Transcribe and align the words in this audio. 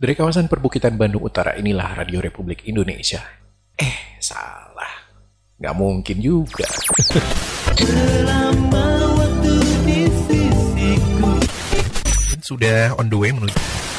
Dari 0.00 0.16
kawasan 0.16 0.48
perbukitan 0.48 0.96
Bandung 0.96 1.28
Utara 1.28 1.52
inilah 1.60 1.92
Radio 1.92 2.24
Republik 2.24 2.64
Indonesia. 2.64 3.20
Eh, 3.76 4.16
salah. 4.16 5.12
Nggak 5.60 5.76
mungkin 5.76 6.16
juga. 6.24 6.64
Sudah 12.40 12.96
on 12.96 13.12
the 13.12 13.18
way 13.20 13.28
menuju 13.28 13.89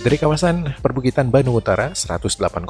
Dari 0.00 0.16
kawasan 0.16 0.80
perbukitan 0.80 1.28
Bandung 1.28 1.60
Utara 1.60 1.92
108,8 1.92 2.64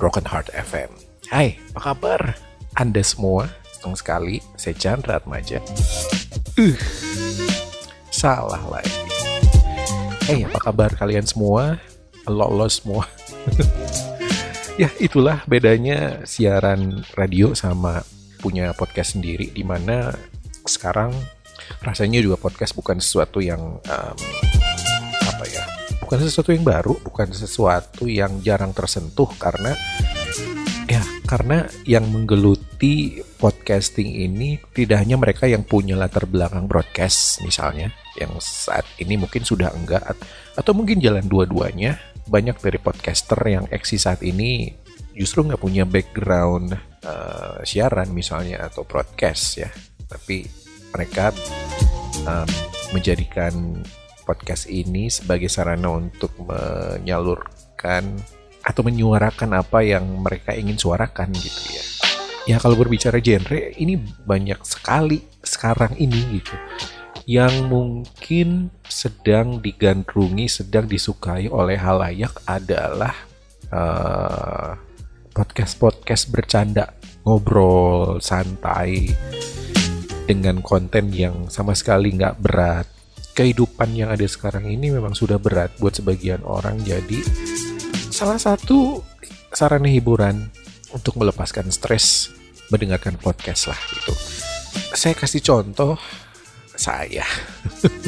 Broken 0.00 0.24
Heart 0.24 0.48
FM. 0.56 0.88
Hai, 1.28 1.60
apa 1.76 1.92
kabar? 1.92 2.40
Anda 2.72 3.04
semua, 3.04 3.52
senang 3.68 3.92
sekali. 4.00 4.40
Saya 4.56 4.72
Chandra 4.80 5.20
Atmaja. 5.20 5.60
Uh, 6.56 6.72
salah 8.08 8.64
lagi. 8.64 8.96
Hey, 10.24 10.48
apa 10.48 10.72
kabar 10.72 10.88
kalian 10.96 11.28
semua? 11.28 11.76
Lo 12.24 12.48
lo 12.48 12.64
semua. 12.72 13.04
ya, 14.80 14.88
itulah 14.96 15.44
bedanya 15.44 16.24
siaran 16.24 17.04
radio 17.12 17.52
sama 17.52 18.00
punya 18.40 18.72
podcast 18.72 19.20
sendiri 19.20 19.52
di 19.52 19.68
mana 19.68 20.16
sekarang 20.64 21.12
rasanya 21.84 22.24
juga 22.24 22.40
podcast 22.40 22.72
bukan 22.72 23.04
sesuatu 23.04 23.44
yang 23.44 23.84
um, 23.84 24.16
apa 25.28 25.44
ya 25.52 25.77
bukan 26.08 26.24
sesuatu 26.24 26.56
yang 26.56 26.64
baru 26.64 26.96
bukan 27.04 27.28
sesuatu 27.36 28.08
yang 28.08 28.40
jarang 28.40 28.72
tersentuh 28.72 29.28
karena 29.36 29.76
ya 30.88 31.04
karena 31.28 31.68
yang 31.84 32.08
menggeluti 32.08 33.20
podcasting 33.36 34.16
ini 34.24 34.56
tidak 34.72 35.04
hanya 35.04 35.20
mereka 35.20 35.44
yang 35.44 35.68
punya 35.68 36.00
latar 36.00 36.24
belakang 36.24 36.64
broadcast 36.64 37.44
misalnya 37.44 37.92
yang 38.16 38.32
saat 38.40 38.88
ini 38.96 39.20
mungkin 39.20 39.44
sudah 39.44 39.68
enggak 39.76 40.00
at- 40.00 40.24
atau 40.56 40.72
mungkin 40.72 40.96
jalan 40.96 41.28
dua-duanya 41.28 42.00
banyak 42.24 42.56
dari 42.56 42.80
podcaster 42.80 43.36
yang 43.44 43.68
eksis 43.68 44.08
saat 44.08 44.24
ini 44.24 44.72
justru 45.12 45.44
nggak 45.44 45.60
punya 45.60 45.84
background 45.84 46.72
eh, 47.04 47.58
siaran 47.68 48.14
misalnya 48.16 48.64
atau 48.64 48.88
broadcast 48.88 49.60
ya. 49.60 49.68
Tapi 50.08 50.46
mereka 50.88 51.36
um, 52.24 52.48
menjadikan 52.96 53.84
podcast 54.28 54.68
ini 54.68 55.08
sebagai 55.08 55.48
sarana 55.48 55.88
untuk 55.88 56.36
menyalurkan 56.44 58.20
atau 58.60 58.82
menyuarakan 58.84 59.56
apa 59.56 59.80
yang 59.80 60.04
mereka 60.20 60.52
ingin 60.52 60.76
suarakan 60.76 61.32
gitu 61.32 61.72
ya. 61.72 61.84
Ya 62.44 62.56
kalau 62.60 62.76
berbicara 62.76 63.24
genre 63.24 63.72
ini 63.80 63.96
banyak 64.28 64.60
sekali 64.60 65.24
sekarang 65.40 65.96
ini 65.96 66.20
gitu 66.36 66.52
yang 67.28 67.68
mungkin 67.68 68.72
sedang 68.88 69.60
digandrungi, 69.60 70.48
sedang 70.48 70.88
disukai 70.88 71.52
oleh 71.52 71.76
halayak 71.76 72.32
adalah 72.48 73.12
eh, 73.68 74.70
podcast-podcast 75.36 76.32
bercanda, 76.32 76.96
ngobrol 77.28 78.16
santai 78.24 79.12
dengan 80.24 80.64
konten 80.64 81.12
yang 81.12 81.52
sama 81.52 81.76
sekali 81.76 82.16
nggak 82.16 82.40
berat. 82.40 82.97
Kehidupan 83.38 83.94
yang 83.94 84.10
ada 84.10 84.26
sekarang 84.26 84.66
ini 84.66 84.90
memang 84.90 85.14
sudah 85.14 85.38
berat 85.38 85.70
buat 85.78 85.94
sebagian 85.94 86.42
orang, 86.42 86.82
jadi 86.82 87.22
salah 88.10 88.34
satu 88.34 88.98
sarana 89.54 89.86
hiburan 89.86 90.50
untuk 90.90 91.14
melepaskan 91.22 91.70
stres 91.70 92.34
mendengarkan 92.74 93.14
podcast 93.14 93.70
lah 93.70 93.78
gitu. 93.94 94.10
Saya 94.90 95.14
kasih 95.14 95.38
contoh 95.38 95.94
saya. 96.74 97.22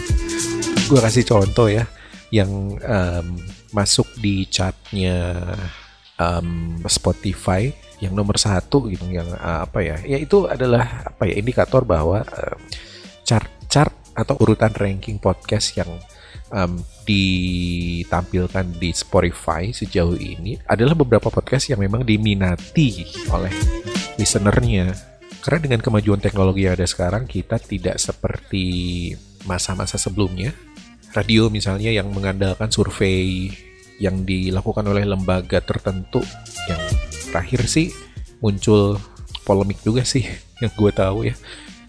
Gue 0.90 0.98
kasih 0.98 1.22
contoh 1.22 1.70
ya 1.70 1.86
yang 2.34 2.78
em, 2.82 3.38
masuk 3.70 4.10
di 4.18 4.50
chartnya 4.50 5.34
em, 6.18 6.74
Spotify 6.90 7.70
yang 8.02 8.18
nomor 8.18 8.34
satu 8.34 8.88
gitu 8.88 9.06
yang 9.12 9.28
uh, 9.36 9.62
apa 9.68 9.78
ya 9.84 9.96
ya 10.02 10.16
itu 10.16 10.48
adalah 10.48 11.04
apa 11.04 11.28
ya 11.28 11.36
indikator 11.36 11.84
bahwa 11.84 12.24
em, 12.24 12.58
chart-chart 13.22 13.99
atau 14.20 14.36
urutan 14.36 14.70
ranking 14.76 15.16
podcast 15.16 15.72
yang 15.80 15.88
em, 16.52 16.76
ditampilkan 17.08 18.76
di 18.76 18.92
Spotify 18.92 19.72
sejauh 19.72 20.20
ini 20.20 20.60
adalah 20.68 20.92
beberapa 20.92 21.32
podcast 21.32 21.72
yang 21.72 21.80
memang 21.80 22.04
diminati 22.04 23.08
oleh 23.32 23.52
listenernya. 24.20 24.92
Karena 25.40 25.58
dengan 25.64 25.80
kemajuan 25.80 26.20
teknologi 26.20 26.68
yang 26.68 26.76
ada 26.76 26.84
sekarang 26.84 27.24
kita 27.24 27.56
tidak 27.56 27.96
seperti 27.96 28.66
masa-masa 29.48 29.96
sebelumnya. 29.96 30.52
Radio 31.10 31.50
misalnya 31.50 31.90
yang 31.90 32.12
mengandalkan 32.12 32.70
survei 32.70 33.50
yang 33.98 34.22
dilakukan 34.22 34.86
oleh 34.86 35.02
lembaga 35.02 35.58
tertentu 35.58 36.22
yang 36.70 36.80
terakhir 37.28 37.66
sih 37.66 37.92
muncul 38.40 38.96
polemik 39.44 39.82
juga 39.84 40.06
sih 40.06 40.24
yang 40.62 40.72
gue 40.72 40.92
tahu 40.94 41.28
ya 41.28 41.34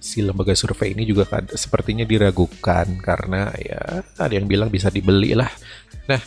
si 0.01 0.25
lembaga 0.25 0.57
survei 0.57 0.97
ini 0.97 1.05
juga 1.05 1.29
kad- 1.29 1.53
sepertinya 1.53 2.01
diragukan 2.01 2.89
karena 2.99 3.53
ya 3.61 4.01
ada 4.17 4.33
yang 4.33 4.49
bilang 4.49 4.73
bisa 4.73 4.89
dibeli 4.89 5.37
lah. 5.37 5.53
Nah 6.09 6.17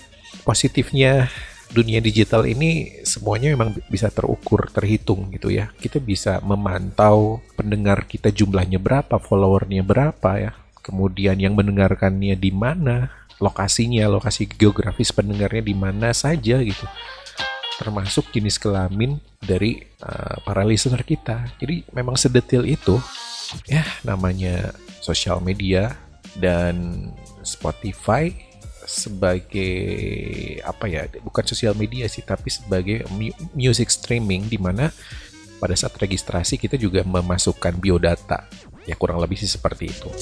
positifnya 0.46 1.26
dunia 1.74 1.98
digital 1.98 2.46
ini 2.46 3.02
semuanya 3.02 3.50
memang 3.50 3.74
bisa 3.90 4.06
terukur 4.14 4.70
terhitung 4.70 5.34
gitu 5.34 5.50
ya. 5.50 5.74
Kita 5.74 5.98
bisa 5.98 6.38
memantau 6.38 7.42
pendengar 7.58 8.06
kita 8.06 8.30
jumlahnya 8.30 8.78
berapa 8.78 9.18
followernya 9.18 9.82
berapa 9.82 10.30
ya. 10.38 10.52
Kemudian 10.78 11.42
yang 11.42 11.58
mendengarkannya 11.58 12.38
di 12.38 12.54
mana 12.54 13.10
lokasinya 13.42 14.06
lokasi 14.06 14.46
geografis 14.46 15.10
pendengarnya 15.10 15.66
di 15.66 15.74
mana 15.74 16.14
saja 16.14 16.62
gitu. 16.62 16.86
Termasuk 17.82 18.30
jenis 18.30 18.54
kelamin 18.54 19.18
dari 19.42 19.82
uh, 19.98 20.38
para 20.46 20.62
listener 20.62 21.02
kita. 21.02 21.58
Jadi 21.58 21.82
memang 21.90 22.14
sedetil 22.14 22.62
itu 22.70 23.02
ya 23.68 23.84
namanya 24.02 24.74
sosial 25.00 25.40
media 25.40 25.96
dan 26.38 27.08
Spotify 27.46 28.32
sebagai 28.84 29.72
apa 30.60 30.84
ya 30.84 31.08
bukan 31.24 31.44
sosial 31.48 31.72
media 31.72 32.04
sih 32.04 32.20
tapi 32.20 32.52
sebagai 32.52 33.08
mu- 33.08 33.32
music 33.56 33.88
streaming 33.88 34.44
di 34.44 34.60
mana 34.60 34.92
pada 35.56 35.72
saat 35.72 35.96
registrasi 35.96 36.60
kita 36.60 36.76
juga 36.76 37.00
memasukkan 37.06 37.80
biodata. 37.80 38.44
Ya 38.84 38.92
kurang 39.00 39.16
lebih 39.16 39.40
sih 39.40 39.48
seperti 39.48 39.88
itu. 39.88 40.12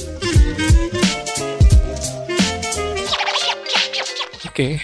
Oke, 4.47 4.79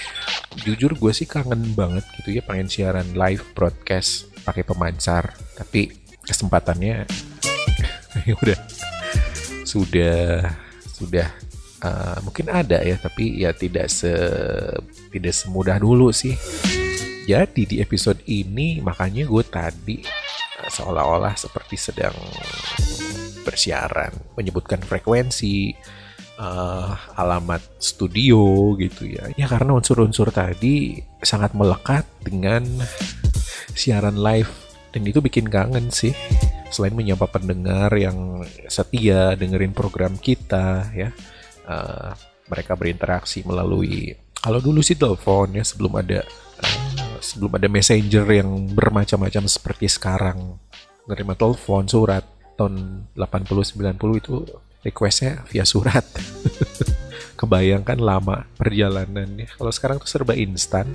jujur 0.67 0.99
gue 0.99 1.13
sih 1.15 1.31
kangen 1.31 1.79
banget 1.79 2.03
gitu 2.19 2.35
ya 2.35 2.43
pengen 2.43 2.67
siaran 2.67 3.07
live 3.15 3.45
broadcast 3.55 4.33
pakai 4.43 4.67
pemancar, 4.67 5.37
tapi 5.55 5.95
kesempatannya 6.27 7.07
ya 8.29 8.35
udah 8.45 8.59
sudah 9.65 10.21
sudah 10.93 11.29
uh, 11.85 12.19
mungkin 12.25 12.53
ada 12.53 12.85
ya, 12.85 13.01
tapi 13.01 13.41
ya 13.41 13.57
tidak 13.57 13.89
se 13.89 14.13
tidak 15.09 15.35
semudah 15.35 15.81
dulu 15.81 16.13
sih. 16.13 16.37
Jadi 17.29 17.69
di 17.69 17.77
episode 17.85 18.25
ini 18.25 18.81
makanya 18.81 19.29
gue 19.29 19.45
tadi 19.45 20.01
uh, 20.61 20.71
seolah-olah 20.73 21.37
seperti 21.37 21.77
sedang 21.77 22.17
bersiaran, 23.49 24.13
menyebutkan 24.37 24.77
frekuensi, 24.85 25.73
eh, 26.37 26.93
alamat 27.17 27.81
studio 27.81 28.77
gitu 28.77 29.09
ya. 29.09 29.25
Ya 29.41 29.49
karena 29.49 29.73
unsur-unsur 29.73 30.29
tadi 30.29 31.01
sangat 31.25 31.57
melekat 31.57 32.05
dengan 32.21 32.69
siaran 33.73 34.21
live 34.21 34.53
dan 34.93 35.01
itu 35.09 35.25
bikin 35.25 35.49
kangen 35.49 35.89
sih. 35.89 36.13
Selain 36.69 36.93
menyapa 36.93 37.27
pendengar 37.29 37.93
yang 37.97 38.45
setia 38.69 39.35
dengerin 39.35 39.73
program 39.73 40.17
kita 40.21 40.93
ya, 40.93 41.09
eh, 41.69 42.11
mereka 42.49 42.77
berinteraksi 42.77 43.45
melalui 43.45 44.17
kalau 44.39 44.63
dulu 44.63 44.79
sih 44.81 44.95
telepon 44.95 45.51
ya 45.51 45.65
sebelum 45.67 45.99
ada 45.99 46.23
eh, 46.63 46.77
sebelum 47.19 47.59
ada 47.59 47.67
messenger 47.67 48.25
yang 48.31 48.71
bermacam-macam 48.71 49.45
seperti 49.51 49.91
sekarang 49.91 50.57
nerima 51.11 51.35
telepon 51.35 51.89
surat 51.91 52.23
tahun 52.55 53.07
80 53.15 53.99
90 53.99 54.21
itu 54.21 54.35
requestnya 54.83 55.43
via 55.51 55.67
surat. 55.67 56.03
Kebayangkan 57.39 58.03
lama 58.03 58.51
perjalanannya. 58.59 59.47
Kalau 59.55 59.71
sekarang 59.71 60.03
tuh 60.03 60.11
serba 60.11 60.35
instan 60.35 60.91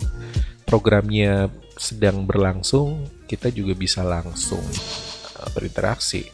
programnya 0.68 1.48
sedang 1.80 2.28
berlangsung 2.28 3.08
kita 3.32 3.48
juga 3.48 3.72
bisa 3.76 4.04
langsung. 4.04 4.60
uh, 4.60 5.13
berinteraksi 5.52 6.32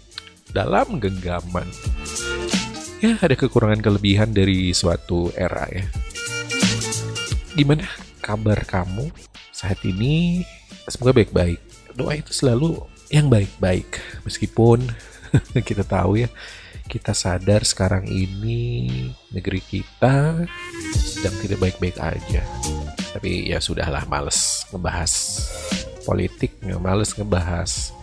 dalam 0.53 1.01
genggaman 1.01 1.65
ya 2.99 3.15
ada 3.15 3.31
kekurangan 3.31 3.79
kelebihan 3.79 4.35
dari 4.35 4.75
suatu 4.75 5.31
era 5.31 5.63
ya. 5.71 5.87
Gimana 7.55 7.87
kabar 8.19 8.59
kamu 8.67 9.07
saat 9.55 9.79
ini? 9.87 10.43
Semoga 10.87 11.15
baik-baik. 11.15 11.59
Doa 11.95 12.19
itu 12.19 12.35
selalu 12.35 12.83
yang 13.07 13.31
baik-baik. 13.31 13.99
Meskipun 14.27 14.83
kita 15.67 15.87
tahu 15.87 16.23
ya, 16.23 16.29
kita 16.91 17.15
sadar 17.15 17.63
sekarang 17.63 18.09
ini 18.09 18.89
negeri 19.31 19.61
kita 19.63 20.43
sedang 20.99 21.35
tidak 21.39 21.59
baik-baik 21.63 21.97
aja. 22.03 22.41
Tapi 23.15 23.47
ya 23.47 23.63
sudahlah, 23.63 24.03
males 24.11 24.67
ngebahas 24.75 25.13
politik, 26.03 26.57
males 26.83 27.15
ngebahas 27.15 27.95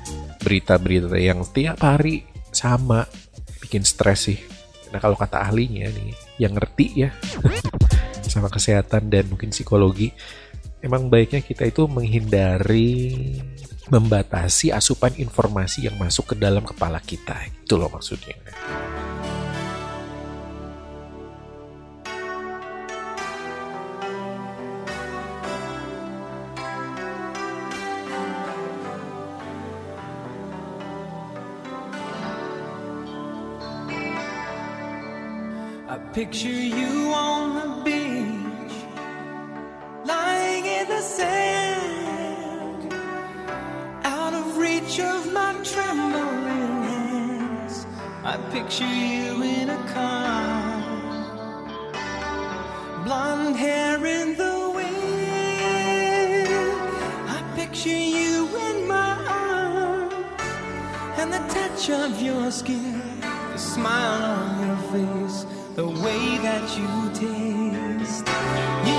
berita-berita 0.47 1.19
yang 1.19 1.43
tiap 1.51 1.83
hari 1.83 2.23
sama 2.55 3.03
bikin 3.59 3.83
stres 3.83 4.31
sih. 4.31 4.39
Nah 4.95 5.03
kalau 5.03 5.19
kata 5.19 5.43
ahlinya 5.43 5.91
nih, 5.91 6.15
yang 6.39 6.55
ngerti 6.55 7.03
ya 7.03 7.11
sama 8.33 8.47
kesehatan 8.47 9.11
dan 9.11 9.27
mungkin 9.27 9.51
psikologi, 9.51 10.15
emang 10.79 11.11
baiknya 11.11 11.43
kita 11.43 11.67
itu 11.67 11.91
menghindari 11.91 13.11
membatasi 13.91 14.71
asupan 14.71 15.19
informasi 15.19 15.91
yang 15.91 15.99
masuk 15.99 16.35
ke 16.35 16.37
dalam 16.39 16.63
kepala 16.63 17.03
kita. 17.03 17.35
Itu 17.51 17.79
loh 17.83 17.91
maksudnya. 17.91 18.39
Picture 36.17 36.49
you 36.49 37.13
on 37.13 37.45
the 37.57 37.69
beach, 37.85 38.75
lying 40.07 40.65
in 40.65 40.89
the 40.89 41.03
sand, 41.03 42.91
out 44.03 44.33
of 44.33 44.57
reach 44.57 44.99
of 44.99 45.31
my 45.35 45.53
trembling 45.63 46.85
hands. 46.89 47.87
I 48.25 48.39
picture 48.51 48.87
you 48.87 49.43
in 49.43 49.69
a 49.69 49.77
car, 49.93 50.81
blonde 53.05 53.57
hair 53.57 54.03
in 54.07 54.37
the 54.39 54.73
wind. 54.75 56.49
I 57.29 57.43
picture 57.57 57.91
you 57.91 58.49
in 58.69 58.89
my 58.89 59.13
arms 59.29 60.15
and 61.19 61.31
the 61.31 61.45
touch 61.53 61.91
of 61.91 62.23
your 62.23 62.51
skin, 62.51 63.21
the 63.21 63.59
smile 63.59 64.23
on 64.25 64.67
your 64.67 64.79
face, 64.95 65.45
the 65.77 65.87
way 65.87 66.39
that 66.39 66.79
you 66.79 67.11
taste. 67.13 68.96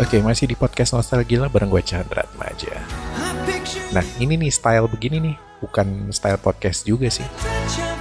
Oke, 0.00 0.16
masih 0.24 0.48
di 0.48 0.56
podcast 0.56 0.96
Nostalgia 0.96 1.44
bareng 1.44 1.68
gue 1.68 1.84
Chandra 1.84 2.24
Maja. 2.40 2.72
Nah, 3.92 4.00
ini 4.16 4.40
nih 4.40 4.48
style 4.48 4.88
begini 4.88 5.20
nih, 5.20 5.36
bukan 5.60 6.08
style 6.08 6.40
podcast 6.40 6.88
juga 6.88 7.12
sih. 7.12 7.28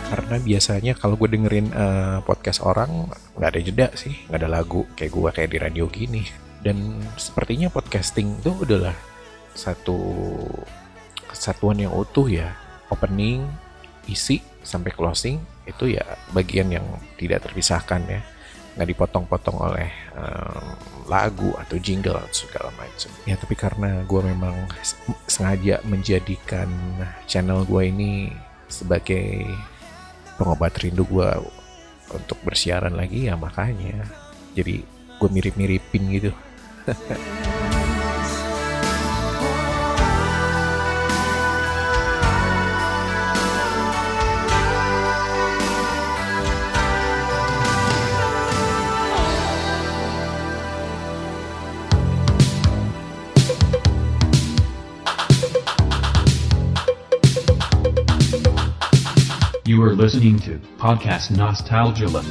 Karena 0.08 0.40
biasanya 0.40 0.96
kalau 0.96 1.20
gue 1.20 1.28
dengerin 1.28 1.68
eh, 1.76 2.24
podcast 2.24 2.64
orang 2.64 3.12
nggak 3.36 3.52
ada 3.52 3.60
jeda 3.60 3.88
sih, 4.00 4.16
nggak 4.32 4.40
ada 4.40 4.48
lagu 4.48 4.88
kayak 4.96 5.12
gue 5.12 5.30
kayak 5.36 5.50
di 5.52 5.58
radio 5.60 5.86
gini. 5.92 6.24
Dan 6.64 7.04
sepertinya 7.20 7.68
podcasting 7.68 8.40
itu 8.40 8.56
adalah 8.64 8.96
satu 9.52 10.00
kesatuan 11.28 11.84
yang 11.84 11.92
utuh 11.92 12.32
ya. 12.32 12.56
Opening, 12.96 13.44
isi 14.08 14.40
sampai 14.64 14.96
closing 14.96 15.36
itu 15.68 16.00
ya 16.00 16.16
bagian 16.32 16.72
yang 16.72 16.88
tidak 17.20 17.44
terpisahkan 17.44 18.08
ya. 18.08 18.24
Nggak 18.78 18.90
dipotong-potong 18.96 19.58
oleh 19.58 19.90
em, 20.14 20.66
lagu 21.10 21.54
atau 21.58 21.78
jingle 21.82 22.18
atau 22.18 22.36
segala 22.46 22.70
macam. 22.78 23.10
Ya 23.26 23.36
tapi 23.40 23.56
karena 23.58 24.04
gue 24.06 24.22
memang 24.22 24.56
sengaja 25.26 25.82
menjadikan 25.88 26.70
channel 27.26 27.66
gue 27.66 27.84
ini 27.90 28.30
sebagai 28.70 29.46
pengobat 30.38 30.78
rindu 30.80 31.04
gue 31.04 31.30
untuk 32.14 32.38
bersiaran 32.42 32.96
lagi 32.96 33.30
ya 33.30 33.36
makanya 33.36 34.08
jadi 34.56 34.82
gue 35.20 35.30
mirip-miripin 35.30 36.04
gitu 36.16 36.32
listening 60.00 60.40
to 60.40 60.56
Podcast 60.80 61.28
Nostalgia. 61.36 62.08
oke 62.08 62.24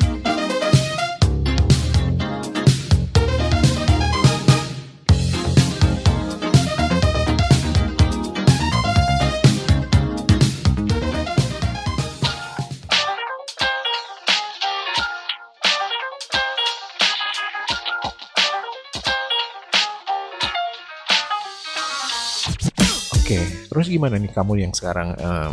terus 23.68 23.92
gimana 23.92 24.16
nih 24.16 24.32
kamu 24.32 24.64
yang 24.64 24.72
sekarang 24.72 25.12
em, 25.20 25.52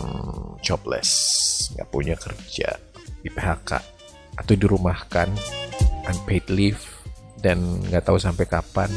jobless 0.63 1.44
nggak 1.75 1.89
punya 1.89 2.15
kerja 2.19 2.69
di 3.24 3.29
PHK 3.31 3.71
atau 4.35 4.53
dirumahkan 4.53 5.31
unpaid 6.05 6.45
leave 6.51 6.81
dan 7.39 7.81
nggak 7.89 8.05
tahu 8.05 8.17
sampai 8.19 8.45
kapan. 8.45 8.89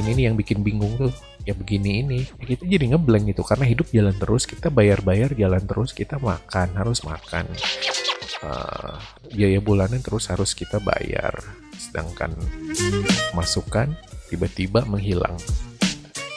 Ini 0.00 0.10
nih 0.16 0.24
yang 0.30 0.36
bikin 0.38 0.62
bingung 0.62 0.96
tuh 0.96 1.12
ya 1.44 1.56
begini 1.56 2.04
ini. 2.04 2.20
Kita 2.26 2.64
jadi 2.66 2.94
ngeblank 2.94 3.32
gitu 3.32 3.42
karena 3.42 3.66
hidup 3.66 3.88
jalan 3.90 4.14
terus 4.16 4.46
kita 4.46 4.68
bayar-bayar 4.70 5.34
jalan 5.34 5.62
terus 5.64 5.90
kita 5.96 6.20
makan 6.20 6.68
harus 6.76 7.02
makan. 7.02 7.46
Eh, 8.40 8.94
biaya 9.36 9.60
bulanan 9.60 10.00
terus 10.00 10.32
harus 10.32 10.56
kita 10.56 10.80
bayar. 10.80 11.34
Sedangkan 11.76 12.32
masukan 13.36 13.92
tiba-tiba 14.32 14.86
menghilang 14.86 15.36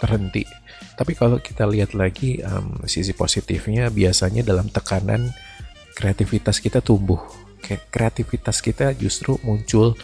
terhenti 0.03 0.43
tapi 0.93 1.17
kalau 1.17 1.41
kita 1.41 1.65
lihat 1.65 1.97
lagi 1.97 2.37
em, 2.41 2.85
sisi 2.85 3.17
positifnya 3.17 3.89
biasanya 3.89 4.45
dalam 4.45 4.69
tekanan 4.69 5.33
kreativitas 5.97 6.61
kita 6.61 6.81
tumbuh. 6.81 7.21
Kreativitas 7.63 8.59
kita 8.59 8.91
justru 8.91 9.39
muncul 9.41 9.95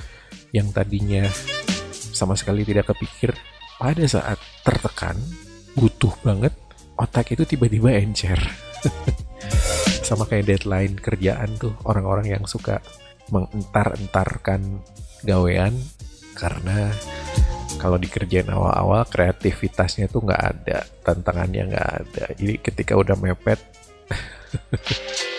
yang 0.56 0.72
tadinya 0.72 1.28
sama 2.16 2.34
sekali 2.40 2.64
tidak 2.64 2.96
kepikir. 2.96 3.36
Pada 3.80 4.04
saat 4.04 4.40
tertekan 4.64 5.16
butuh 5.76 6.12
banget 6.20 6.52
otak 7.00 7.32
itu 7.32 7.48
tiba-tiba 7.48 7.96
encer. 7.96 8.40
Sama 10.08 10.28
kayak 10.28 10.52
deadline 10.52 11.00
kerjaan 11.00 11.56
tuh 11.56 11.72
orang-orang 11.88 12.36
yang 12.40 12.44
suka 12.44 12.84
mengentar-entarkan 13.32 14.84
gawean 15.24 15.72
karena 16.36 16.92
kalau 17.80 17.96
dikerjain 17.96 18.52
awal-awal 18.52 19.08
kreativitasnya 19.08 20.12
tuh 20.12 20.28
nggak 20.28 20.44
ada 20.44 20.84
tantangannya 21.02 21.64
nggak 21.72 21.90
ada. 22.04 22.26
Jadi 22.36 22.54
ketika 22.60 23.00
udah 23.00 23.16
mepet 23.16 23.64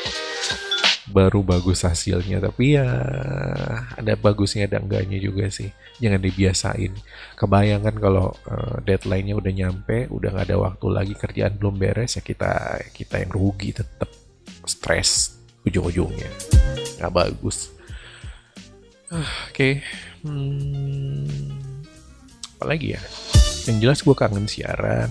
baru 1.10 1.42
bagus 1.42 1.84
hasilnya. 1.84 2.40
Tapi 2.40 2.78
ya 2.78 2.86
ada 3.98 4.14
bagusnya 4.16 4.70
ada 4.70 4.80
enggaknya 4.80 5.18
juga 5.20 5.50
sih. 5.52 5.68
Jangan 6.00 6.22
dibiasain. 6.22 6.92
Kebayangan 7.36 7.94
kalau 7.98 8.32
eh, 8.48 8.76
deadline-nya 8.86 9.34
udah 9.36 9.52
nyampe 9.52 10.08
udah 10.08 10.28
nggak 10.32 10.46
ada 10.48 10.56
waktu 10.56 10.86
lagi 10.88 11.14
kerjaan 11.18 11.58
belum 11.58 11.76
beres 11.76 12.16
ya 12.16 12.22
kita 12.24 12.80
kita 12.94 13.20
yang 13.20 13.30
rugi 13.34 13.76
tetap 13.76 14.08
stres 14.64 15.36
ujung-ujungnya. 15.66 16.30
Nggak 16.96 17.12
bagus. 17.12 17.74
Ah, 19.10 19.50
oke. 19.50 19.82
Hmm, 20.22 21.26
apa 22.60 22.76
lagi 22.76 22.92
ya? 22.92 23.00
Yang 23.64 23.76
jelas 23.80 23.98
gue 24.04 24.12
kangen 24.12 24.44
siaran. 24.44 25.08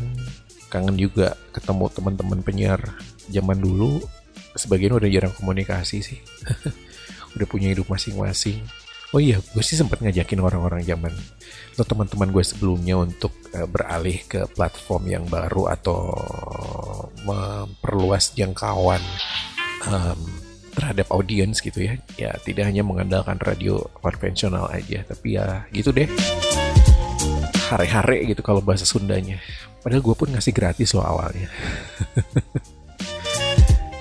Kangen 0.69 0.93
juga 1.01 1.33
ketemu 1.49 1.89
teman-teman 1.89 2.45
penyiar 2.45 2.77
zaman 3.25 3.57
dulu. 3.57 4.05
Sebagian 4.53 4.93
udah 4.93 5.09
jarang 5.09 5.33
komunikasi 5.33 6.05
sih. 6.05 6.21
Udah 7.33 7.45
punya 7.49 7.73
hidup 7.73 7.89
masing-masing. 7.89 8.61
Oh 9.13 9.17
iya 9.17 9.41
gue 9.41 9.63
sih 9.65 9.73
sempat 9.73 10.01
ngajakin 10.01 10.41
orang-orang 10.41 10.85
zaman 10.85 11.13
atau 11.73 11.85
teman-teman 11.85 12.29
gue 12.29 12.45
sebelumnya 12.45 13.01
untuk 13.01 13.33
eh, 13.53 13.65
beralih 13.65 14.21
ke 14.29 14.45
platform 14.53 15.09
yang 15.09 15.25
baru 15.25 15.73
atau 15.73 16.13
memperluas 17.25 18.37
jangkauan 18.37 19.01
em, 19.89 20.21
terhadap 20.77 21.09
audiens 21.09 21.57
gitu 21.61 21.85
ya. 21.85 21.97
Ya 22.17 22.37
tidak 22.45 22.69
hanya 22.69 22.85
mengandalkan 22.85 23.41
radio 23.41 23.81
konvensional 23.97 24.69
aja 24.69 25.01
tapi 25.05 25.37
ya 25.37 25.65
gitu 25.73 25.89
deh 25.89 26.09
hare-hare 27.69 28.25
gitu 28.25 28.41
kalau 28.41 28.59
bahasa 28.65 28.83
Sundanya. 28.83 29.37
Padahal 29.79 30.01
gue 30.01 30.15
pun 30.17 30.29
ngasih 30.33 30.53
gratis 30.53 30.91
loh 30.97 31.05
awalnya. 31.05 31.47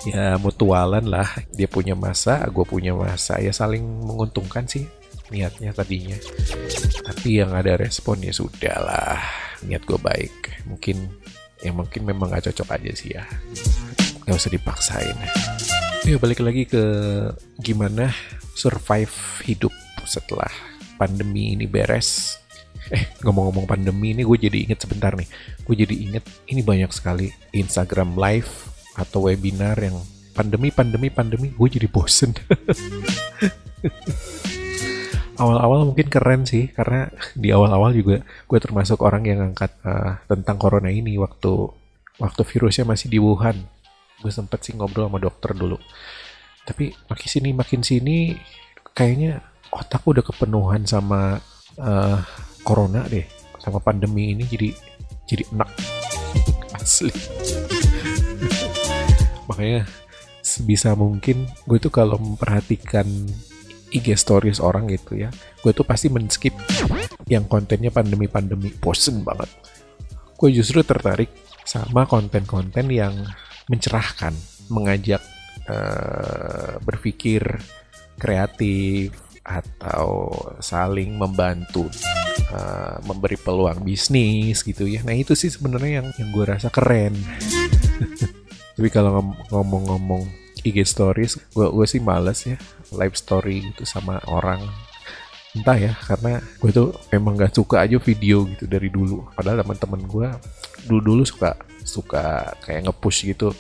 Ya 0.09 0.41
mutualan 0.41 1.05
lah. 1.05 1.29
Dia 1.53 1.69
punya 1.69 1.93
masa 1.93 2.41
gue 2.49 2.65
punya 2.65 2.97
masa. 2.97 3.37
Ya 3.45 3.53
saling 3.53 3.85
menguntungkan 3.85 4.65
sih 4.65 4.89
niatnya 5.29 5.77
tadinya. 5.77 6.17
Tapi 7.05 7.45
yang 7.45 7.53
ada 7.53 7.77
respon 7.77 8.25
ya 8.25 8.33
sudah 8.33 8.77
lah 8.79 9.21
niat 9.69 9.85
gue 9.85 10.01
baik. 10.01 10.65
Mungkin 10.65 10.97
ya 11.61 11.77
mungkin 11.77 12.09
memang 12.09 12.33
gak 12.33 12.49
cocok 12.49 12.81
aja 12.81 12.93
sih 12.97 13.13
ya. 13.13 13.27
Nggak 14.25 14.39
usah 14.39 14.53
dipaksain. 14.55 15.19
Ya 16.09 16.17
balik 16.17 16.41
lagi 16.41 16.65
ke 16.65 16.85
gimana 17.61 18.09
survive 18.57 19.13
hidup 19.45 19.75
setelah 20.09 20.49
pandemi 20.97 21.53
ini 21.53 21.69
beres 21.69 22.38
eh 22.89 23.05
ngomong-ngomong 23.25 23.69
pandemi 23.69 24.17
ini 24.17 24.25
gue 24.25 24.39
jadi 24.49 24.59
inget 24.69 24.81
sebentar 24.85 25.13
nih. 25.13 25.29
Gue 25.65 25.75
jadi 25.77 25.95
inget 25.95 26.25
ini 26.49 26.61
banyak 26.65 26.91
sekali 26.93 27.33
Instagram 27.53 28.17
live 28.17 28.49
atau 28.99 29.31
webinar 29.31 29.79
yang 29.79 29.97
pandemi 30.39 30.71
pandemi 30.71 31.11
pandemi 31.11 31.51
gue 31.51 31.69
jadi 31.69 31.91
bosen. 31.91 32.31
Awal-awal 35.39 35.87
mungkin 35.87 36.11
keren 36.11 36.43
sih 36.47 36.67
karena 36.75 37.07
di 37.35 37.55
awal-awal 37.55 37.95
juga 37.95 38.23
gue 38.23 38.59
termasuk 38.59 38.99
orang 39.07 39.23
yang 39.23 39.39
angkat 39.51 39.71
eh, 39.87 40.19
tentang 40.27 40.59
corona 40.59 40.91
ini 40.91 41.15
waktu 41.15 41.71
waktu 42.19 42.43
virusnya 42.43 42.87
masih 42.87 43.07
di 43.07 43.23
Wuhan. 43.23 43.55
Gue 44.19 44.35
sempet 44.35 44.67
sih 44.67 44.75
ngobrol 44.75 45.07
sama 45.07 45.23
dokter 45.23 45.55
dulu. 45.55 45.79
Tapi 46.67 46.91
makin 47.07 47.29
sini 47.31 47.51
makin 47.55 47.81
sini 47.87 48.35
kayaknya 48.95 49.39
otak 49.71 50.03
udah 50.03 50.27
kepenuhan 50.27 50.83
sama 50.91 51.39
eh, 51.79 52.19
corona 52.63 53.05
deh 53.07 53.25
sama 53.59 53.83
pandemi 53.83 54.33
ini 54.33 54.45
jadi 54.47 54.71
jadi 55.29 55.45
enak. 55.53 55.71
Asli. 56.79 57.13
Makanya 59.51 59.85
sebisa 60.41 60.97
mungkin 60.97 61.45
gue 61.69 61.79
tuh 61.81 61.93
kalau 61.93 62.17
memperhatikan 62.17 63.05
IG 63.89 64.17
stories 64.21 64.61
orang 64.61 64.89
gitu 64.93 65.17
ya 65.17 65.33
gue 65.65 65.73
tuh 65.73 65.85
pasti 65.85 66.13
men-skip 66.13 66.53
yang 67.29 67.45
kontennya 67.45 67.93
pandemi-pandemi. 67.93 68.73
Bosen 68.81 69.21
banget. 69.21 69.51
Gue 70.39 70.55
justru 70.55 70.81
tertarik 70.87 71.29
sama 71.69 72.09
konten-konten 72.09 72.89
yang 72.89 73.13
mencerahkan 73.69 74.33
mengajak 74.73 75.21
eh, 75.69 76.81
berpikir 76.81 77.45
kreatif 78.17 79.13
atau 79.45 80.33
saling 80.61 81.17
membantu 81.17 81.89
eh, 82.55 82.97
memberi 83.05 83.37
peluang 83.37 83.85
bisnis 83.85 84.65
gitu 84.65 84.89
ya 84.89 85.05
nah 85.05 85.13
itu 85.17 85.33
sih 85.37 85.53
sebenarnya 85.53 86.03
yang 86.03 86.09
yang 86.17 86.29
gue 86.33 86.45
rasa 86.45 86.69
keren 86.69 87.17
tapi 88.77 88.89
kalau 88.95 89.19
ngom- 89.19 89.43
ngomong-ngomong 89.51 90.49
IG 90.67 90.85
stories, 90.87 91.39
gue 91.55 91.67
gue 91.71 91.87
sih 91.87 92.03
males 92.03 92.43
ya 92.47 92.57
live 92.95 93.15
story 93.15 93.73
gitu 93.73 93.87
sama 93.87 94.19
orang. 94.27 94.63
Entah 95.57 95.79
ya, 95.79 95.93
karena 95.97 96.43
gue 96.61 96.71
tuh 96.71 96.89
emang 97.11 97.35
gak 97.39 97.57
suka 97.57 97.83
aja 97.83 97.97
video 97.99 98.45
gitu 98.53 98.69
dari 98.69 98.93
dulu. 98.93 99.27
Padahal 99.35 99.65
teman-teman 99.65 100.03
gue 100.07 100.29
dulu-dulu 100.87 101.23
suka 101.25 101.57
suka 101.83 102.55
kayak 102.63 102.91
nge-push 102.91 103.29
gitu. 103.33 103.55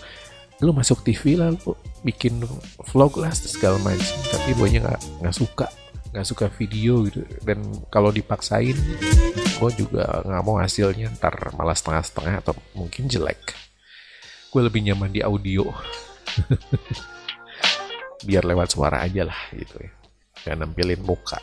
Lu 0.59 0.75
masuk 0.75 1.07
TV 1.07 1.39
lah, 1.39 1.55
lu 1.55 1.73
bikin 2.03 2.43
vlog 2.91 3.19
lah 3.19 3.31
segala 3.35 3.79
macam. 3.81 4.19
Tapi 4.29 4.51
gue 4.55 4.67
nggak 4.79 5.23
nggak 5.23 5.35
suka 5.35 5.67
nggak 6.13 6.27
suka 6.27 6.47
video 6.49 7.05
gitu. 7.07 7.25
Dan 7.45 7.65
kalau 7.93 8.09
dipaksain 8.09 8.77
gue 9.59 9.71
juga 9.75 10.23
nggak 10.25 10.45
mau 10.47 10.57
hasilnya 10.63 11.13
ntar 11.19 11.35
malah 11.59 11.75
setengah-setengah 11.75 12.35
atau 12.41 12.55
mungkin 12.73 13.11
jelek. 13.11 13.53
Gue 14.49 14.65
lebih 14.65 14.81
nyaman 14.87 15.13
di 15.13 15.21
audio. 15.21 15.69
Biar 18.27 18.43
lewat 18.43 18.73
suara 18.73 19.05
aja 19.05 19.29
lah 19.29 19.41
gitu 19.53 19.77
ya. 19.79 19.93
Gak 20.49 20.57
nampilin 20.59 21.03
muka. 21.05 21.39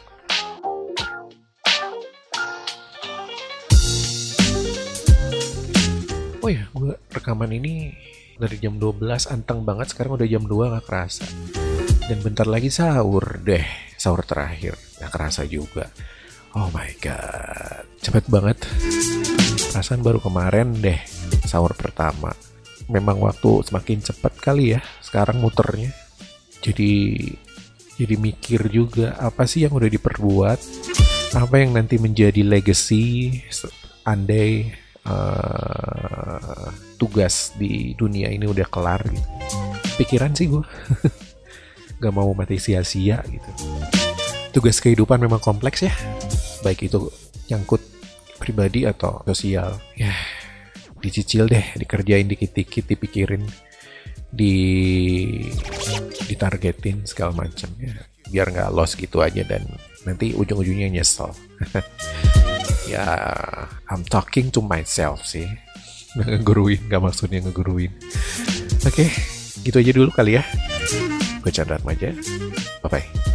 Oh 6.41 6.49
ya 6.49 6.65
gue 6.73 6.93
rekaman 7.13 7.53
ini 7.57 7.93
dari 8.41 8.57
jam 8.59 8.81
12 8.81 9.31
anteng 9.31 9.61
banget. 9.61 9.93
Sekarang 9.93 10.17
udah 10.17 10.27
jam 10.27 10.43
2 10.43 10.73
gak 10.75 10.85
kerasa. 10.89 11.25
Dan 12.05 12.21
bentar 12.25 12.49
lagi 12.49 12.73
sahur 12.73 13.23
deh 13.41 13.84
sahur 14.05 14.21
terakhir. 14.21 14.77
Gak 15.01 15.09
kerasa 15.09 15.49
juga. 15.49 15.89
Oh 16.53 16.69
my 16.69 16.93
god. 17.01 17.89
Cepet 18.05 18.29
banget. 18.29 18.61
Perasaan 19.73 20.05
baru 20.05 20.21
kemarin 20.21 20.77
deh 20.77 21.01
sahur 21.49 21.73
pertama. 21.73 22.29
Memang 22.85 23.17
waktu 23.25 23.65
semakin 23.65 24.05
cepat 24.05 24.37
kali 24.37 24.77
ya 24.77 24.81
sekarang 25.01 25.41
muternya. 25.41 25.89
Jadi 26.61 27.17
jadi 27.97 28.15
mikir 28.21 28.69
juga 28.69 29.17
apa 29.17 29.49
sih 29.49 29.65
yang 29.65 29.73
udah 29.73 29.89
diperbuat? 29.89 30.59
Apa 31.33 31.65
yang 31.65 31.73
nanti 31.73 31.97
menjadi 31.97 32.45
legacy 32.45 33.41
andai 34.05 34.69
eh, 35.01 36.69
tugas 37.01 37.57
di 37.57 37.97
dunia 37.97 38.29
ini 38.29 38.45
udah 38.45 38.67
kelar 38.69 39.01
gitu? 39.09 39.29
Pikiran 39.97 40.31
sih 40.37 40.45
gue 40.51 40.63
gak 41.99 42.13
mau 42.13 42.31
mati 42.35 42.59
sia-sia 42.59 43.23
gitu. 43.27 43.49
Tugas 44.51 44.79
kehidupan 44.79 45.19
memang 45.19 45.39
kompleks 45.43 45.83
ya. 45.83 45.93
Baik 46.63 46.87
itu 46.87 47.11
nyangkut 47.51 47.81
pribadi 48.39 48.87
atau 48.87 49.23
sosial. 49.27 49.79
Ya 49.95 50.11
dicicil 50.99 51.45
deh 51.45 51.65
dikerjain 51.77 52.25
dikit-dikit 52.25 52.89
dipikirin 52.89 53.45
di 54.33 54.55
ditargetin 56.25 57.05
segala 57.05 57.45
macam 57.45 57.69
ya. 57.77 57.95
Biar 58.25 58.49
nggak 58.51 58.73
lost 58.73 58.97
gitu 58.97 59.21
aja 59.21 59.45
dan 59.45 59.63
nanti 60.07 60.33
ujung-ujungnya 60.35 60.91
nyesel. 60.91 61.31
Ya 62.85 63.17
I'm 63.89 64.05
talking 64.05 64.53
to 64.53 64.61
myself 64.61 65.25
sih. 65.25 65.49
Nggak 66.13 66.27
ngeguruin 66.37 66.81
nggak 66.85 67.01
maksudnya 67.01 67.41
ngeguruin. 67.41 67.89
Oke 68.85 69.09
gitu 69.65 69.81
aja 69.81 69.91
dulu 69.97 70.13
kali 70.13 70.37
ya 70.37 70.45
gue 71.45 71.53
Chandra 71.53 71.77
Atmaja 71.77 72.09
bye 72.81 72.89
bye 72.89 73.34